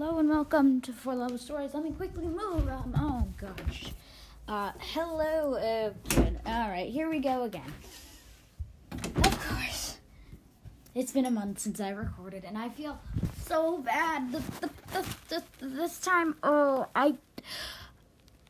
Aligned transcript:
hello 0.00 0.18
and 0.18 0.30
welcome 0.30 0.80
to 0.80 0.94
Four 0.94 1.14
Level 1.14 1.36
Stories. 1.36 1.74
Let 1.74 1.84
me 1.84 1.90
quickly 1.90 2.26
move. 2.26 2.66
Um, 2.70 2.94
oh 2.96 3.28
gosh. 3.36 3.92
Uh, 4.48 4.72
hello, 4.78 5.56
everyone. 5.56 6.40
All 6.46 6.70
right, 6.70 6.88
here 6.88 7.10
we 7.10 7.18
go 7.18 7.42
again. 7.42 7.70
Of 8.92 9.46
course, 9.46 9.98
it's 10.94 11.12
been 11.12 11.26
a 11.26 11.30
month 11.30 11.58
since 11.58 11.80
I 11.80 11.90
recorded, 11.90 12.46
and 12.46 12.56
I 12.56 12.70
feel 12.70 12.98
so 13.44 13.76
bad. 13.82 14.32
The, 14.32 14.42
the, 14.90 15.04
the, 15.28 15.66
this 15.66 16.00
time, 16.00 16.36
oh, 16.42 16.86
I, 16.96 17.16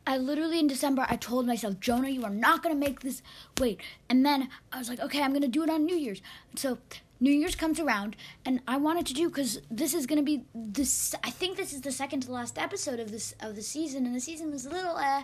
I 0.07 0.19
literally 0.19 0.57
in 0.57 0.67
December 0.67 1.05
I 1.09 1.17
told 1.17 1.47
myself, 1.47 1.81
Jonah, 1.81 2.07
you 2.07 2.23
are 2.23 2.29
not 2.29 2.63
gonna 2.63 2.75
make 2.75 3.01
this 3.01 3.21
wait. 3.59 3.81
And 4.07 4.25
then 4.25 4.47
I 4.71 4.77
was 4.77 4.87
like, 4.87 5.01
okay, 5.01 5.21
I'm 5.21 5.33
gonna 5.33 5.49
do 5.49 5.63
it 5.63 5.69
on 5.69 5.83
New 5.83 5.97
Year's. 5.97 6.21
So 6.55 6.77
New 7.21 7.31
Year's 7.31 7.55
comes 7.55 7.79
around, 7.79 8.15
and 8.43 8.61
I 8.67 8.77
wanted 8.77 9.05
to 9.05 9.13
do 9.13 9.29
because 9.29 9.61
this 9.69 9.93
is 9.93 10.07
gonna 10.07 10.23
be 10.23 10.43
this. 10.55 11.13
I 11.23 11.29
think 11.29 11.55
this 11.55 11.71
is 11.71 11.81
the 11.81 11.91
second 11.91 12.21
to 12.21 12.31
last 12.31 12.57
episode 12.57 12.99
of 12.99 13.11
this 13.11 13.35
of 13.39 13.55
the 13.55 13.61
season, 13.61 14.07
and 14.07 14.15
the 14.15 14.19
season 14.19 14.51
was 14.51 14.65
a 14.65 14.71
little 14.71 14.97
eh. 14.97 15.23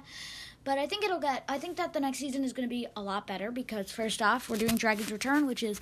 But 0.63 0.77
I 0.77 0.85
think 0.85 1.03
it'll 1.03 1.19
get. 1.19 1.43
I 1.49 1.57
think 1.57 1.75
that 1.77 1.93
the 1.93 1.99
next 1.99 2.19
season 2.19 2.43
is 2.43 2.53
to 2.53 2.67
be 2.67 2.87
a 2.95 3.01
lot 3.01 3.25
better 3.25 3.51
because 3.51 3.91
first 3.91 4.21
off, 4.21 4.47
we're 4.47 4.57
doing 4.57 4.75
Dragon's 4.75 5.11
Return, 5.11 5.47
which 5.47 5.63
is 5.63 5.81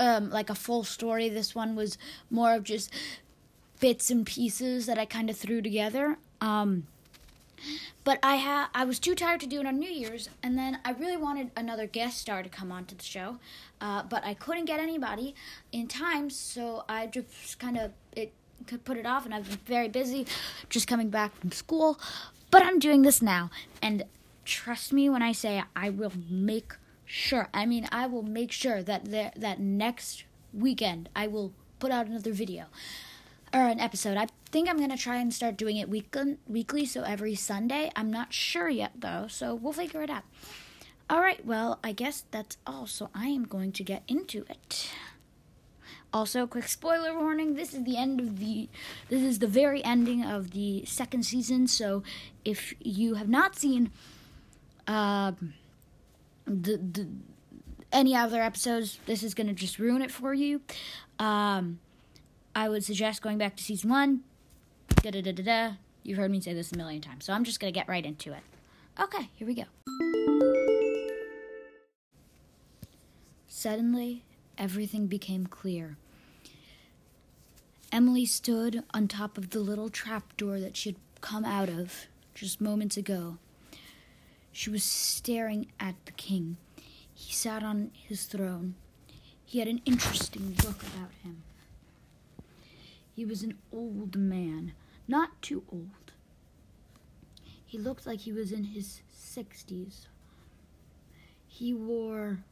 um, 0.00 0.30
like 0.30 0.50
a 0.50 0.54
full 0.54 0.82
story. 0.82 1.28
This 1.28 1.54
one 1.54 1.76
was 1.76 1.96
more 2.28 2.54
of 2.54 2.64
just 2.64 2.92
bits 3.78 4.10
and 4.10 4.26
pieces 4.26 4.86
that 4.86 4.98
I 4.98 5.04
kind 5.04 5.30
of 5.30 5.36
threw 5.36 5.62
together. 5.62 6.18
Um, 6.40 6.88
but 8.06 8.20
I 8.22 8.36
ha- 8.36 8.70
I 8.72 8.84
was 8.84 9.00
too 9.00 9.16
tired 9.16 9.40
to 9.40 9.48
do 9.48 9.58
it 9.60 9.66
on 9.66 9.80
New 9.80 9.90
Year's, 9.90 10.30
and 10.40 10.56
then 10.56 10.78
I 10.84 10.92
really 10.92 11.16
wanted 11.16 11.50
another 11.56 11.88
guest 11.88 12.18
star 12.18 12.44
to 12.44 12.48
come 12.48 12.70
onto 12.70 12.94
the 12.94 13.02
show, 13.02 13.38
uh, 13.80 14.04
but 14.04 14.24
I 14.24 14.32
couldn't 14.32 14.66
get 14.66 14.78
anybody 14.78 15.34
in 15.72 15.88
time, 15.88 16.30
so 16.30 16.84
I 16.88 17.08
just 17.08 17.58
kind 17.58 17.76
of 17.76 17.90
it 18.12 18.32
could 18.68 18.84
put 18.84 18.96
it 18.96 19.06
off, 19.06 19.24
and 19.24 19.34
I've 19.34 19.48
been 19.48 19.58
very 19.66 19.88
busy, 19.88 20.24
just 20.70 20.86
coming 20.86 21.10
back 21.10 21.36
from 21.40 21.50
school. 21.50 21.98
But 22.52 22.62
I'm 22.62 22.78
doing 22.78 23.02
this 23.02 23.20
now, 23.20 23.50
and 23.82 24.04
trust 24.44 24.92
me 24.92 25.10
when 25.10 25.22
I 25.22 25.32
say 25.32 25.64
I 25.74 25.90
will 25.90 26.12
make 26.30 26.74
sure. 27.04 27.48
I 27.52 27.66
mean, 27.66 27.88
I 27.90 28.06
will 28.06 28.22
make 28.22 28.52
sure 28.52 28.84
that 28.84 29.06
there 29.06 29.32
that 29.34 29.58
next 29.58 30.22
weekend 30.54 31.08
I 31.16 31.26
will 31.26 31.52
put 31.80 31.90
out 31.90 32.06
another 32.06 32.32
video 32.32 32.66
or 33.56 33.68
an 33.68 33.80
episode. 33.80 34.18
I 34.18 34.26
think 34.50 34.68
I'm 34.68 34.78
gonna 34.78 34.98
try 34.98 35.16
and 35.16 35.32
start 35.32 35.56
doing 35.56 35.78
it 35.78 35.88
weekly, 35.88 36.36
weekly, 36.46 36.84
so 36.84 37.02
every 37.02 37.34
Sunday. 37.34 37.90
I'm 37.96 38.10
not 38.10 38.34
sure 38.34 38.68
yet 38.68 38.92
though, 38.98 39.26
so 39.28 39.54
we'll 39.54 39.72
figure 39.72 40.02
it 40.02 40.10
out. 40.10 40.24
All 41.08 41.20
right, 41.20 41.44
well, 41.46 41.78
I 41.82 41.92
guess 41.92 42.24
that's 42.30 42.58
all. 42.66 42.86
So 42.86 43.08
I 43.14 43.28
am 43.28 43.44
going 43.44 43.72
to 43.72 43.82
get 43.82 44.02
into 44.06 44.44
it. 44.50 44.90
Also, 46.12 46.46
quick 46.46 46.68
spoiler 46.68 47.18
warning: 47.18 47.54
this 47.54 47.72
is 47.72 47.84
the 47.84 47.96
end 47.96 48.20
of 48.20 48.38
the, 48.38 48.68
this 49.08 49.22
is 49.22 49.38
the 49.38 49.46
very 49.46 49.82
ending 49.84 50.22
of 50.22 50.50
the 50.50 50.84
second 50.84 51.24
season. 51.24 51.66
So 51.66 52.02
if 52.44 52.74
you 52.80 53.14
have 53.14 53.28
not 53.28 53.56
seen, 53.56 53.90
um, 54.86 55.54
the 56.44 56.76
the 56.76 57.08
any 57.90 58.14
other 58.14 58.42
episodes, 58.42 58.98
this 59.06 59.22
is 59.22 59.32
gonna 59.32 59.54
just 59.54 59.78
ruin 59.78 60.02
it 60.02 60.10
for 60.10 60.34
you. 60.34 60.60
Um, 61.18 61.78
I 62.56 62.70
would 62.70 62.82
suggest 62.82 63.20
going 63.20 63.36
back 63.36 63.54
to 63.56 63.62
season 63.62 63.90
one. 63.90 64.20
Da 65.02 65.10
da 65.10 65.20
da 65.20 65.30
da 65.30 65.42
da. 65.42 65.72
You've 66.02 66.16
heard 66.16 66.30
me 66.30 66.40
say 66.40 66.54
this 66.54 66.72
a 66.72 66.76
million 66.78 67.02
times, 67.02 67.26
so 67.26 67.34
I'm 67.34 67.44
just 67.44 67.60
gonna 67.60 67.70
get 67.70 67.86
right 67.86 68.04
into 68.04 68.32
it. 68.32 68.40
Okay, 68.98 69.28
here 69.34 69.46
we 69.46 69.52
go. 69.52 69.64
Suddenly, 73.46 74.24
everything 74.56 75.06
became 75.06 75.46
clear. 75.46 75.98
Emily 77.92 78.24
stood 78.24 78.82
on 78.94 79.06
top 79.06 79.36
of 79.36 79.50
the 79.50 79.60
little 79.60 79.90
trapdoor 79.90 80.58
that 80.58 80.78
she 80.78 80.90
had 80.90 80.96
come 81.20 81.44
out 81.44 81.68
of 81.68 82.06
just 82.34 82.58
moments 82.58 82.96
ago. 82.96 83.36
She 84.50 84.70
was 84.70 84.82
staring 84.82 85.66
at 85.78 85.96
the 86.06 86.12
king. 86.12 86.56
He 87.12 87.34
sat 87.34 87.62
on 87.62 87.90
his 87.92 88.24
throne. 88.24 88.76
He 89.44 89.58
had 89.58 89.68
an 89.68 89.82
interesting 89.84 90.56
look 90.64 90.82
about 90.82 91.12
him. 91.22 91.42
He 93.16 93.24
was 93.24 93.42
an 93.42 93.56
old 93.72 94.14
man, 94.14 94.74
not 95.08 95.40
too 95.40 95.62
old. 95.72 96.12
He 97.64 97.78
looked 97.78 98.06
like 98.06 98.20
he 98.20 98.32
was 98.32 98.52
in 98.52 98.64
his 98.64 99.00
60s. 99.10 100.08
He 101.46 101.72
wore 101.72 102.44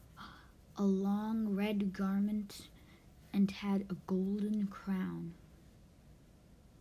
a 0.79 0.83
long 0.83 1.55
red 1.55 1.93
garment 1.93 2.69
and 3.31 3.51
had 3.51 3.83
a 3.91 3.97
golden 4.07 4.67
crown. 4.69 5.35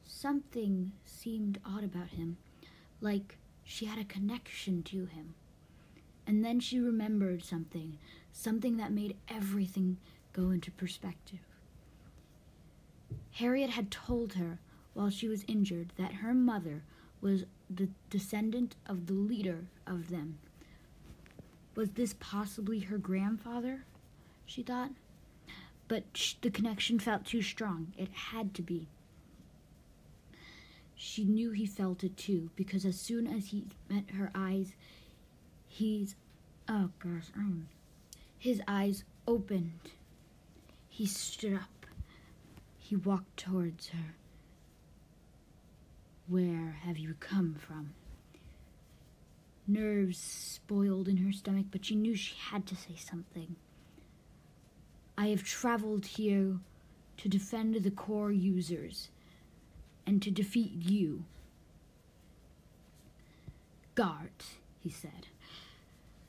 Something 0.06 0.94
seemed 1.04 1.60
odd 1.66 1.84
about 1.84 2.12
him, 2.12 2.38
like 3.02 3.38
she 3.66 3.88
had 3.88 4.00
a 4.00 4.06
connection 4.06 4.82
to 4.84 5.08
him. 5.08 5.36
And 6.26 6.46
then 6.46 6.62
she 6.62 6.80
remembered 6.80 7.44
something, 7.44 7.98
something 8.32 8.78
that 8.78 8.94
made 8.94 9.18
everything 9.28 9.98
go 10.32 10.52
into 10.52 10.72
perspective. 10.72 11.40
Harriet 13.34 13.72
had 13.72 13.90
told 13.90 14.34
her 14.34 14.60
while 14.94 15.10
she 15.10 15.28
was 15.28 15.44
injured 15.48 15.92
that 15.98 16.16
her 16.16 16.34
mother 16.34 16.84
was 17.20 17.46
the 17.70 17.90
descendant 18.10 18.76
of 18.86 19.08
the 19.08 19.14
leader 19.14 19.66
of 19.88 20.10
them. 20.10 20.38
Was 21.76 21.92
this 21.92 22.16
possibly 22.20 22.80
her 22.82 23.00
grandfather? 23.00 23.86
She 24.46 24.62
thought. 24.62 24.92
But 25.88 26.04
sh- 26.14 26.36
the 26.42 26.52
connection 26.52 27.00
felt 27.00 27.26
too 27.26 27.42
strong. 27.42 27.94
It 27.98 28.12
had 28.12 28.54
to 28.56 28.62
be. 28.62 28.88
She 30.96 31.24
knew 31.24 31.52
he 31.52 31.66
felt 31.66 32.04
it 32.04 32.16
too, 32.16 32.52
because 32.56 32.86
as 32.86 33.00
soon 33.00 33.26
as 33.26 33.48
he 33.48 33.66
met 33.90 34.12
her 34.12 34.32
eyes, 34.36 34.74
he's. 35.68 36.16
Oh 36.70 36.92
gosh, 37.00 37.32
I'm. 37.36 37.68
His 38.38 38.62
eyes 38.68 39.04
opened. 39.28 39.80
He 40.88 41.08
stood 41.08 41.56
up. 41.56 41.83
He 42.94 42.98
walked 42.98 43.38
towards 43.38 43.88
her. 43.88 44.14
Where 46.28 46.78
have 46.84 46.96
you 46.96 47.16
come 47.20 47.56
from? 47.56 47.96
Nerves 49.66 50.20
spoiled 50.20 51.08
in 51.08 51.18
her 51.18 51.32
stomach, 51.32 51.66
but 51.72 51.86
she 51.86 51.96
knew 51.96 52.16
she 52.16 52.36
had 52.52 52.68
to 52.68 52.76
say 52.76 52.96
something. 52.96 53.56
I 55.18 55.30
have 55.30 55.44
traveled 55.44 56.06
here 56.06 56.60
to 57.18 57.28
defend 57.28 57.74
the 57.74 57.90
core 57.90 58.32
users 58.32 59.10
and 60.06 60.22
to 60.22 60.30
defeat 60.30 60.74
you. 60.76 61.24
Guards, 63.96 64.58
he 64.82 64.92
said. 64.92 65.30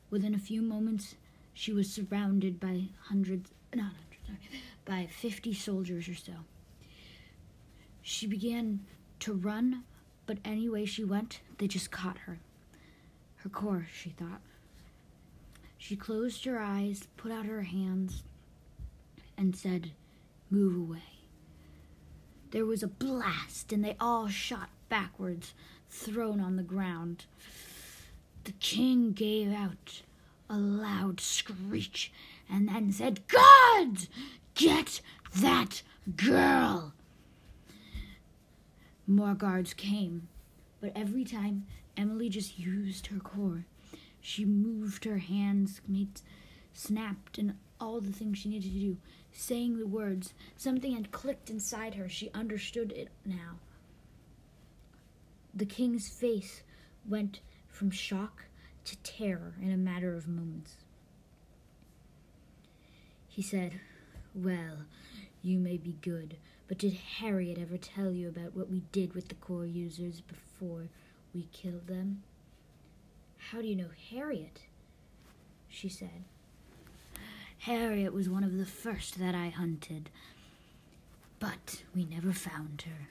Within 0.08 0.34
a 0.34 0.38
few 0.38 0.62
moments, 0.62 1.16
she 1.52 1.75
was 1.75 1.92
surrounded 1.92 2.58
by 2.58 2.84
hundreds, 3.08 3.50
not 3.75 3.92
hundreds, 3.92 4.26
sorry, 4.26 4.62
by 4.86 5.06
50 5.12 5.52
soldiers 5.52 6.08
or 6.08 6.14
so. 6.14 6.32
She 8.06 8.26
began 8.26 8.81
to 9.20 9.32
run, 9.32 9.84
but 10.26 10.37
anyway 10.44 10.84
she 10.84 11.03
went, 11.03 11.41
they 11.56 11.66
just 11.66 11.91
caught 11.91 12.19
her. 12.19 12.38
Her 13.37 13.48
core, 13.48 13.88
she 13.91 14.10
thought. 14.10 14.42
She 15.78 15.97
closed 15.97 16.44
her 16.44 16.60
eyes, 16.60 17.09
put 17.16 17.32
out 17.32 17.47
her 17.47 17.62
hands, 17.62 18.22
and 19.38 19.56
said, 19.56 19.93
Move 20.50 20.76
away. 20.76 20.98
There 22.50 22.66
was 22.66 22.82
a 22.82 22.88
blast, 22.88 23.72
and 23.72 23.82
they 23.82 23.97
all 23.98 24.28
shot 24.28 24.69
backwards, 24.91 25.54
thrown 25.88 26.41
on 26.41 26.56
the 26.56 26.62
ground. 26.62 27.25
The 28.44 28.53
king 28.53 29.12
gave 29.12 29.50
out 29.50 30.03
a 30.50 30.59
loud 30.59 31.20
screech 31.20 32.12
and 32.50 32.69
then 32.69 32.93
said, 32.93 33.26
God, 33.28 34.09
get 34.54 35.00
that 35.37 35.82
girl. 36.16 36.93
More 39.06 39.34
guards 39.34 39.74
came, 39.74 40.28
but 40.80 40.92
every 40.94 41.24
time 41.24 41.66
Emily 41.96 42.28
just 42.28 42.58
used 42.58 43.08
her 43.08 43.18
core. 43.18 43.66
She 44.20 44.44
moved 44.44 45.04
her 45.04 45.18
hands, 45.18 45.82
made, 45.86 46.20
snapped, 46.72 47.36
and 47.36 47.56
all 47.78 48.00
the 48.00 48.12
things 48.12 48.38
she 48.38 48.48
needed 48.48 48.72
to 48.72 48.78
do, 48.78 48.96
saying 49.32 49.78
the 49.78 49.86
words. 49.86 50.32
Something 50.56 50.94
had 50.94 51.12
clicked 51.12 51.50
inside 51.50 51.94
her. 51.94 52.08
She 52.08 52.30
understood 52.32 52.92
it 52.92 53.08
now. 53.24 53.58
The 55.52 55.66
king's 55.66 56.08
face 56.08 56.62
went 57.06 57.40
from 57.68 57.90
shock 57.90 58.46
to 58.86 58.96
terror 58.98 59.54
in 59.60 59.70
a 59.70 59.76
matter 59.76 60.14
of 60.14 60.26
moments. 60.26 60.76
He 63.28 63.42
said, 63.42 63.80
Well, 64.34 64.86
you 65.42 65.58
may 65.58 65.76
be 65.76 65.96
good, 66.00 66.36
but 66.66 66.78
did 66.78 66.94
Harriet 66.94 67.58
ever 67.58 67.76
tell 67.76 68.11
you 68.11 68.28
about 68.28 68.56
what 68.56 68.70
we 68.70 68.82
did 68.93 69.14
with 69.14 69.28
the 69.28 69.34
core 69.34 69.66
users 69.66 70.20
before 70.20 70.88
we 71.34 71.49
killed 71.52 71.87
them? 71.87 72.22
How 73.50 73.61
do 73.61 73.66
you 73.66 73.76
know 73.76 73.90
Harriet? 74.11 74.62
She 75.69 75.88
said. 75.88 76.25
Harriet 77.58 78.12
was 78.12 78.28
one 78.28 78.44
of 78.44 78.56
the 78.56 78.66
first 78.66 79.19
that 79.19 79.34
I 79.34 79.49
hunted, 79.49 80.11
but 81.38 81.82
we 81.94 82.05
never 82.05 82.32
found 82.32 82.82
her. 82.82 83.08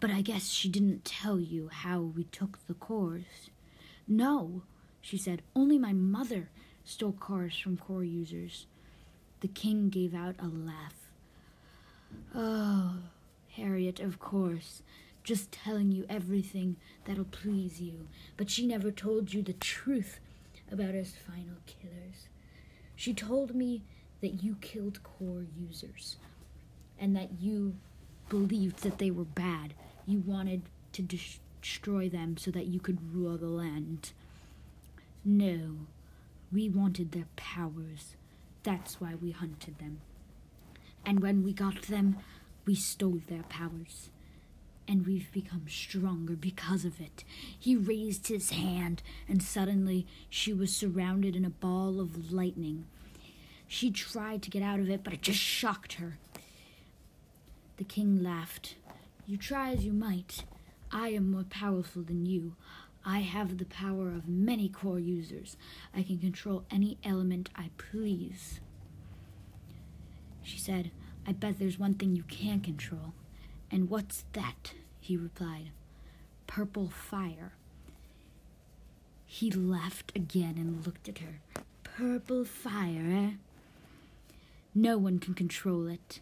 But 0.00 0.10
I 0.10 0.20
guess 0.22 0.48
she 0.48 0.68
didn't 0.68 1.04
tell 1.04 1.40
you 1.40 1.68
how 1.68 2.00
we 2.00 2.24
took 2.24 2.58
the 2.66 2.74
cores. 2.74 3.50
No, 4.06 4.62
she 5.00 5.16
said, 5.16 5.42
only 5.56 5.78
my 5.78 5.92
mother 5.92 6.50
stole 6.84 7.12
cores 7.12 7.56
from 7.56 7.76
core 7.76 8.04
users. 8.04 8.66
The 9.40 9.48
king 9.48 9.88
gave 9.88 10.14
out 10.14 10.36
a 10.38 10.46
laugh. 10.46 11.03
Oh, 12.34 12.96
Harriet, 13.56 14.00
of 14.00 14.18
course. 14.18 14.82
Just 15.22 15.52
telling 15.52 15.90
you 15.92 16.04
everything 16.08 16.76
that'll 17.04 17.24
please 17.24 17.80
you. 17.80 18.08
But 18.36 18.50
she 18.50 18.66
never 18.66 18.90
told 18.90 19.32
you 19.32 19.42
the 19.42 19.54
truth 19.54 20.20
about 20.70 20.94
us 20.94 21.14
final 21.26 21.56
killers. 21.66 22.28
She 22.96 23.14
told 23.14 23.54
me 23.54 23.82
that 24.20 24.42
you 24.42 24.56
killed 24.60 25.02
core 25.02 25.44
users 25.58 26.16
and 26.98 27.14
that 27.16 27.40
you 27.40 27.76
believed 28.28 28.82
that 28.82 28.98
they 28.98 29.10
were 29.10 29.24
bad. 29.24 29.74
You 30.06 30.20
wanted 30.20 30.62
to 30.92 31.02
destroy 31.02 32.08
them 32.08 32.36
so 32.36 32.50
that 32.50 32.66
you 32.66 32.80
could 32.80 33.14
rule 33.14 33.36
the 33.36 33.46
land. 33.46 34.12
No, 35.24 35.76
we 36.52 36.68
wanted 36.68 37.12
their 37.12 37.28
powers. 37.36 38.16
That's 38.62 39.00
why 39.00 39.14
we 39.14 39.30
hunted 39.30 39.78
them. 39.78 40.00
And 41.06 41.20
when 41.20 41.42
we 41.42 41.52
got 41.52 41.82
them, 41.82 42.16
we 42.66 42.74
stole 42.74 43.20
their 43.28 43.42
powers. 43.44 44.10
And 44.86 45.06
we've 45.06 45.32
become 45.32 45.66
stronger 45.68 46.34
because 46.34 46.84
of 46.84 47.00
it. 47.00 47.24
He 47.58 47.76
raised 47.76 48.28
his 48.28 48.50
hand, 48.50 49.02
and 49.28 49.42
suddenly 49.42 50.06
she 50.28 50.52
was 50.52 50.74
surrounded 50.74 51.34
in 51.36 51.44
a 51.44 51.50
ball 51.50 52.00
of 52.00 52.32
lightning. 52.32 52.86
She 53.66 53.90
tried 53.90 54.42
to 54.42 54.50
get 54.50 54.62
out 54.62 54.80
of 54.80 54.90
it, 54.90 55.02
but 55.02 55.12
it 55.12 55.22
just 55.22 55.38
shocked 55.38 55.94
her. 55.94 56.18
The 57.76 57.84
king 57.84 58.22
laughed. 58.22 58.76
You 59.26 59.36
try 59.36 59.72
as 59.72 59.84
you 59.84 59.92
might. 59.92 60.44
I 60.92 61.08
am 61.08 61.30
more 61.30 61.44
powerful 61.44 62.02
than 62.02 62.26
you. 62.26 62.54
I 63.04 63.20
have 63.20 63.58
the 63.58 63.64
power 63.64 64.08
of 64.08 64.28
many 64.28 64.68
core 64.68 65.00
users. 65.00 65.56
I 65.94 66.02
can 66.02 66.18
control 66.18 66.64
any 66.70 66.98
element 67.04 67.50
I 67.56 67.70
please. 67.76 68.60
She 70.44 70.58
said, 70.58 70.90
I 71.26 71.32
bet 71.32 71.58
there's 71.58 71.78
one 71.78 71.94
thing 71.94 72.14
you 72.14 72.22
can 72.24 72.60
control. 72.60 73.14
And 73.70 73.90
what's 73.90 74.24
that? 74.34 74.74
He 75.00 75.16
replied, 75.16 75.70
Purple 76.46 76.90
fire. 76.90 77.54
He 79.26 79.50
laughed 79.50 80.12
again 80.14 80.54
and 80.56 80.86
looked 80.86 81.08
at 81.08 81.18
her. 81.18 81.40
Purple 81.82 82.44
fire, 82.44 83.10
eh? 83.10 83.30
No 84.74 84.98
one 84.98 85.18
can 85.18 85.34
control 85.34 85.88
it. 85.88 86.20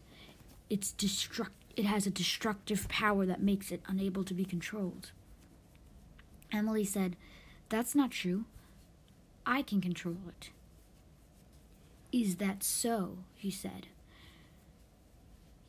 It's 0.70 0.92
destruct 0.92 1.50
it 1.76 1.84
has 1.86 2.06
a 2.06 2.10
destructive 2.10 2.86
power 2.88 3.24
that 3.24 3.42
makes 3.42 3.70
it 3.70 3.80
unable 3.88 4.24
to 4.24 4.34
be 4.34 4.44
controlled. 4.44 5.10
Emily 6.52 6.84
said, 6.84 7.16
That's 7.70 7.94
not 7.94 8.10
true. 8.10 8.44
I 9.46 9.62
can 9.62 9.80
control 9.80 10.18
it. 10.28 10.50
Is 12.12 12.36
that 12.36 12.62
so? 12.62 13.18
he 13.34 13.50
said. 13.50 13.88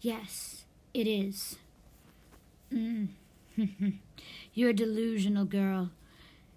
Yes, 0.03 0.65
it 0.94 1.07
is. 1.07 1.55
Mm. 2.73 3.07
You're 4.53 4.71
a 4.71 4.73
delusional 4.73 5.45
girl. 5.45 5.91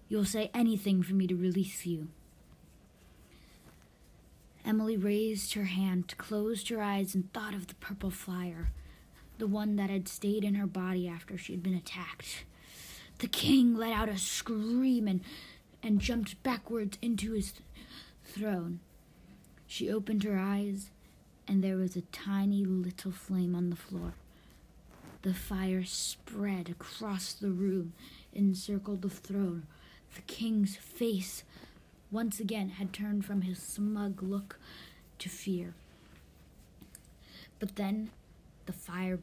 You'll 0.09 0.25
say 0.25 0.51
anything 0.53 1.01
for 1.01 1.13
me 1.13 1.27
to 1.27 1.35
release 1.35 1.85
you. 1.85 2.09
Emily 4.65 4.97
raised 4.97 5.53
her 5.53 5.63
hand, 5.63 6.13
closed 6.17 6.67
her 6.67 6.81
eyes, 6.81 7.15
and 7.15 7.31
thought 7.31 7.53
of 7.53 7.67
the 7.67 7.75
purple 7.75 8.11
flyer, 8.11 8.73
the 9.37 9.47
one 9.47 9.77
that 9.77 9.89
had 9.89 10.09
stayed 10.09 10.43
in 10.43 10.55
her 10.55 10.67
body 10.67 11.07
after 11.07 11.37
she 11.37 11.53
had 11.53 11.63
been 11.63 11.73
attacked. 11.73 12.43
The 13.19 13.27
king 13.27 13.77
let 13.77 13.93
out 13.93 14.09
a 14.09 14.17
scream 14.17 15.07
and, 15.07 15.21
and 15.81 16.01
jumped 16.01 16.43
backwards 16.43 16.97
into 17.01 17.31
his 17.31 17.53
th- 17.53 17.63
throne. 18.25 18.81
She 19.65 19.89
opened 19.89 20.23
her 20.23 20.37
eyes, 20.37 20.91
and 21.47 21.63
there 21.63 21.77
was 21.77 21.95
a 21.95 22.01
tiny 22.01 22.65
little 22.65 23.11
flame 23.11 23.55
on 23.55 23.69
the 23.69 23.75
floor. 23.75 24.13
The 25.21 25.33
fire 25.33 25.83
spread 25.83 26.69
across 26.69 27.33
the 27.33 27.49
room, 27.49 27.93
encircled 28.33 29.01
the 29.01 29.09
throne. 29.09 29.67
The 30.15 30.21
king's 30.21 30.75
face 30.75 31.43
once 32.11 32.39
again 32.39 32.69
had 32.69 32.93
turned 32.93 33.25
from 33.25 33.41
his 33.41 33.59
smug 33.59 34.21
look 34.21 34.59
to 35.19 35.29
fear. 35.29 35.73
But 37.59 37.75
then 37.75 38.11
the 38.65 38.73
fire 38.73 39.19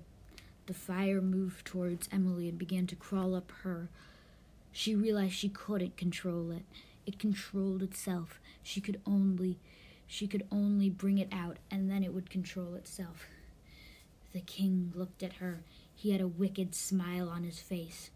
the 0.66 0.74
fire 0.74 1.20
moved 1.20 1.66
towards 1.66 2.08
Emily 2.10 2.48
and 2.48 2.58
began 2.58 2.86
to 2.86 2.96
crawl 2.96 3.34
up 3.34 3.52
her. 3.62 3.88
She 4.72 4.94
realized 4.94 5.34
she 5.34 5.50
couldn't 5.50 5.98
control 5.98 6.50
it. 6.50 6.62
It 7.04 7.18
controlled 7.18 7.82
itself. 7.82 8.40
She 8.62 8.80
could 8.80 8.98
only 9.06 9.58
she 10.06 10.26
could 10.26 10.46
only 10.50 10.90
bring 10.90 11.18
it 11.18 11.28
out 11.32 11.56
and 11.70 11.90
then 11.90 12.02
it 12.02 12.12
would 12.12 12.30
control 12.30 12.74
itself. 12.74 13.26
The 14.32 14.40
king 14.40 14.92
looked 14.94 15.22
at 15.22 15.34
her. 15.34 15.60
He 15.94 16.12
had 16.12 16.20
a 16.20 16.28
wicked 16.28 16.74
smile 16.74 17.28
on 17.28 17.44
his 17.44 17.60
face. 17.60 18.10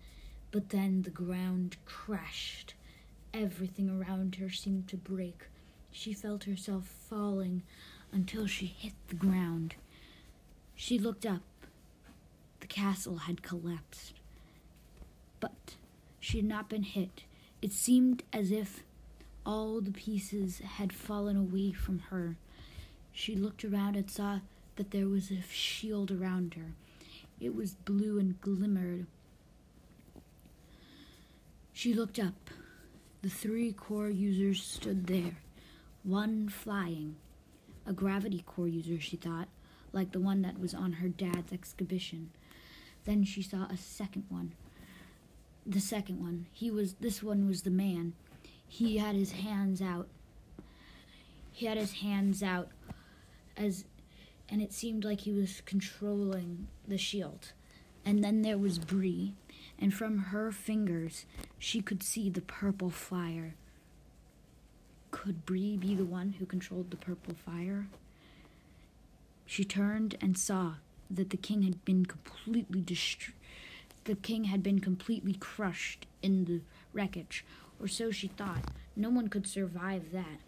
But 0.50 0.70
then 0.70 1.02
the 1.02 1.10
ground 1.10 1.76
crashed. 1.84 2.74
Everything 3.32 3.88
around 3.88 4.36
her 4.36 4.50
seemed 4.50 4.88
to 4.88 4.96
break. 4.96 5.44
She 5.90 6.12
felt 6.12 6.44
herself 6.44 6.86
falling 6.86 7.62
until 8.12 8.46
she 8.46 8.66
hit 8.66 8.94
the 9.08 9.14
ground. 9.14 9.74
She 10.74 10.98
looked 10.98 11.26
up 11.26 11.42
the 12.60 12.66
castle 12.66 13.18
had 13.18 13.42
collapsed. 13.42 14.14
But 15.40 15.76
she 16.20 16.38
had 16.38 16.46
not 16.46 16.68
been 16.68 16.82
hit. 16.82 17.24
It 17.62 17.72
seemed 17.72 18.22
as 18.32 18.50
if 18.50 18.82
all 19.48 19.80
the 19.80 19.90
pieces 19.90 20.60
had 20.76 20.92
fallen 20.92 21.34
away 21.34 21.72
from 21.72 22.00
her. 22.10 22.36
She 23.12 23.34
looked 23.34 23.64
around 23.64 23.96
and 23.96 24.10
saw 24.10 24.40
that 24.76 24.90
there 24.90 25.08
was 25.08 25.30
a 25.30 25.40
shield 25.50 26.10
around 26.10 26.52
her. 26.52 26.74
It 27.40 27.54
was 27.54 27.72
blue 27.72 28.18
and 28.18 28.38
glimmered. 28.42 29.06
She 31.72 31.94
looked 31.94 32.18
up. 32.18 32.50
The 33.22 33.30
three 33.30 33.72
core 33.72 34.10
users 34.10 34.62
stood 34.62 35.06
there, 35.06 35.38
one 36.02 36.50
flying. 36.50 37.16
A 37.86 37.94
gravity 37.94 38.44
core 38.44 38.68
user, 38.68 39.00
she 39.00 39.16
thought, 39.16 39.48
like 39.94 40.12
the 40.12 40.20
one 40.20 40.42
that 40.42 40.60
was 40.60 40.74
on 40.74 40.92
her 40.92 41.08
dad's 41.08 41.54
exhibition. 41.54 42.32
Then 43.06 43.24
she 43.24 43.40
saw 43.40 43.64
a 43.70 43.78
second 43.78 44.26
one. 44.28 44.52
The 45.64 45.80
second 45.80 46.20
one. 46.20 46.48
He 46.52 46.70
was 46.70 46.94
this 46.94 47.22
one 47.22 47.48
was 47.48 47.62
the 47.62 47.70
man. 47.70 48.12
He 48.68 48.98
had 48.98 49.16
his 49.16 49.32
hands 49.32 49.82
out. 49.82 50.08
He 51.50 51.66
had 51.66 51.78
his 51.78 51.94
hands 51.94 52.42
out 52.42 52.68
as 53.56 53.84
and 54.48 54.62
it 54.62 54.72
seemed 54.72 55.04
like 55.04 55.20
he 55.20 55.32
was 55.32 55.62
controlling 55.66 56.68
the 56.86 56.98
shield. 56.98 57.52
And 58.04 58.24
then 58.24 58.42
there 58.42 58.56
was 58.56 58.78
Bree, 58.78 59.34
and 59.78 59.92
from 59.92 60.18
her 60.18 60.50
fingers 60.50 61.26
she 61.58 61.82
could 61.82 62.02
see 62.02 62.30
the 62.30 62.40
purple 62.40 62.90
fire. 62.90 63.54
Could 65.10 65.44
Bree 65.44 65.76
be 65.76 65.94
the 65.94 66.04
one 66.04 66.34
who 66.38 66.46
controlled 66.46 66.90
the 66.90 66.96
purple 66.96 67.34
fire? 67.34 67.88
She 69.44 69.64
turned 69.64 70.16
and 70.20 70.38
saw 70.38 70.74
that 71.10 71.30
the 71.30 71.36
king 71.36 71.62
had 71.62 71.84
been 71.84 72.06
completely 72.06 72.80
destroyed. 72.80 73.34
The 74.04 74.14
king 74.14 74.44
had 74.44 74.62
been 74.62 74.78
completely 74.78 75.34
crushed 75.34 76.06
in 76.22 76.44
the 76.46 76.60
wreckage, 76.94 77.44
or 77.80 77.88
so 77.88 78.10
she 78.10 78.28
thought. 78.28 78.64
No 78.96 79.10
one 79.10 79.28
could 79.28 79.46
survive 79.46 80.12
that. 80.12 80.40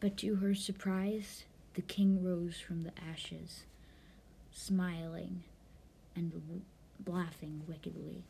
But 0.00 0.16
to 0.18 0.36
her 0.36 0.54
surprise, 0.54 1.44
the 1.74 1.82
king 1.82 2.22
rose 2.22 2.60
from 2.60 2.82
the 2.82 2.92
ashes, 3.10 3.64
smiling 4.50 5.42
and 6.14 6.32
w- 6.32 6.62
laughing 7.06 7.62
wickedly. 7.66 8.24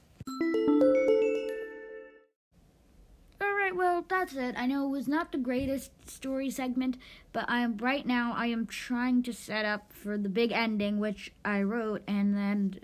Alright, 3.43 3.77
well, 3.77 4.05
that's 4.09 4.35
it. 4.35 4.55
I 4.57 4.67
know 4.67 4.87
it 4.87 4.91
was 4.91 5.09
not 5.09 5.33
the 5.33 5.39
greatest 5.39 5.91
story 6.09 6.51
segment, 6.51 6.97
but 7.33 7.45
I 7.49 7.61
am 7.61 7.77
right 7.79 8.07
now 8.07 8.33
I 8.37 8.47
am 8.47 8.67
trying 8.67 9.23
to 9.25 9.33
set 9.33 9.65
up 9.65 9.93
for 9.93 10.17
the 10.17 10.29
big 10.29 10.53
ending 10.53 10.99
which 10.99 11.33
I 11.45 11.63
wrote 11.63 12.03
and 12.07 12.37
then 12.37 12.81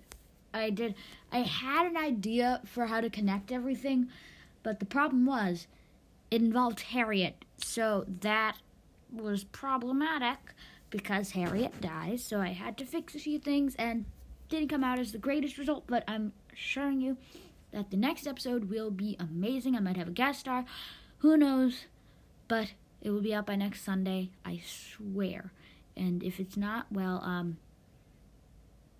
I 0.52 0.70
did 0.70 0.94
I 1.32 1.38
had 1.38 1.86
an 1.86 1.96
idea 1.96 2.60
for 2.64 2.86
how 2.86 3.00
to 3.00 3.08
connect 3.10 3.52
everything, 3.52 4.08
but 4.62 4.80
the 4.80 4.86
problem 4.86 5.26
was 5.26 5.66
it 6.30 6.40
involved 6.40 6.80
Harriet. 6.80 7.44
So 7.58 8.04
that 8.20 8.56
was 9.12 9.44
problematic 9.44 10.38
because 10.90 11.32
Harriet 11.32 11.80
dies, 11.80 12.22
so 12.24 12.40
I 12.40 12.48
had 12.48 12.76
to 12.78 12.84
fix 12.84 13.14
a 13.14 13.18
few 13.18 13.38
things 13.38 13.74
and 13.76 14.04
didn't 14.48 14.68
come 14.68 14.84
out 14.84 14.98
as 14.98 15.12
the 15.12 15.18
greatest 15.18 15.58
result, 15.58 15.84
but 15.86 16.04
I'm 16.08 16.32
assuring 16.52 17.00
you 17.00 17.16
that 17.72 17.90
the 17.90 17.96
next 17.96 18.26
episode 18.26 18.68
will 18.68 18.90
be 18.90 19.16
amazing. 19.18 19.76
I 19.76 19.80
might 19.80 19.96
have 19.96 20.08
a 20.08 20.12
guest 20.12 20.40
star. 20.40 20.64
Who 21.18 21.36
knows? 21.36 21.84
But 22.48 22.72
it 23.00 23.10
will 23.10 23.20
be 23.20 23.32
out 23.32 23.46
by 23.46 23.56
next 23.56 23.84
Sunday, 23.84 24.30
I 24.44 24.60
swear. 24.64 25.52
And 25.96 26.22
if 26.22 26.40
it's 26.40 26.56
not, 26.56 26.86
well, 26.90 27.22
um, 27.24 27.58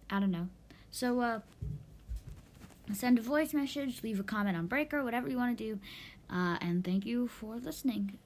I 0.09 0.21
don't 0.21 0.31
know. 0.31 0.49
So, 0.91 1.21
uh, 1.21 1.41
send 2.97 3.19
a 3.19 3.23
voice 3.23 3.55
message, 3.55 4.03
leave 4.03 4.21
a 4.21 4.23
comment 4.25 4.57
on 4.57 4.67
Breaker, 4.67 5.03
whatever 5.03 5.29
you 5.29 5.37
want 5.37 5.57
to 5.57 5.65
do. 5.65 5.81
Uh, 6.29 6.57
and 6.61 6.85
thank 6.85 7.05
you 7.05 7.27
for 7.27 7.57
listening. 7.57 8.19